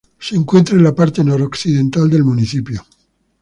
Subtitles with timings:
[0.17, 2.83] Se encuentra en la parte noroccidental del municipio.